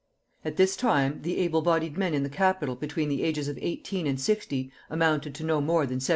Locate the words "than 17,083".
5.85-6.09